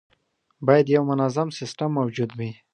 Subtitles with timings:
[0.67, 2.51] باید یو منظم سیستم موجود وي.